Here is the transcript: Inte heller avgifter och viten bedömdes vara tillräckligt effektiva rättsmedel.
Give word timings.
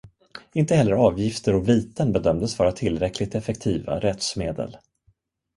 Inte 0.53 0.75
heller 0.75 0.91
avgifter 0.91 1.55
och 1.55 1.69
viten 1.69 2.11
bedömdes 2.11 2.59
vara 2.59 2.71
tillräckligt 2.71 3.35
effektiva 3.35 3.99
rättsmedel. 3.99 4.77